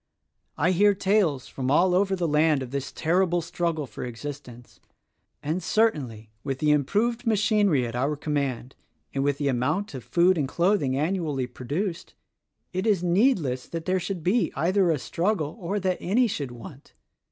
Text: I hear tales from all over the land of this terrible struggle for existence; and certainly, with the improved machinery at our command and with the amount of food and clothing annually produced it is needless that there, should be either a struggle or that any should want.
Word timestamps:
I 0.57 0.71
hear 0.71 0.95
tales 0.95 1.47
from 1.47 1.69
all 1.69 1.93
over 1.93 2.15
the 2.15 2.27
land 2.27 2.63
of 2.63 2.71
this 2.71 2.91
terrible 2.91 3.39
struggle 3.39 3.85
for 3.85 4.03
existence; 4.03 4.79
and 5.43 5.61
certainly, 5.61 6.31
with 6.43 6.57
the 6.57 6.71
improved 6.71 7.27
machinery 7.27 7.85
at 7.85 7.95
our 7.95 8.15
command 8.15 8.73
and 9.13 9.23
with 9.23 9.37
the 9.37 9.47
amount 9.47 9.93
of 9.93 10.03
food 10.03 10.39
and 10.39 10.47
clothing 10.47 10.97
annually 10.97 11.45
produced 11.45 12.15
it 12.73 12.87
is 12.87 13.03
needless 13.03 13.67
that 13.67 13.85
there, 13.85 13.99
should 13.99 14.23
be 14.23 14.51
either 14.55 14.89
a 14.89 14.97
struggle 14.97 15.55
or 15.59 15.79
that 15.79 15.99
any 16.01 16.25
should 16.25 16.49
want. 16.49 16.93